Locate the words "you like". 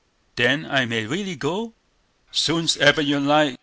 3.03-3.59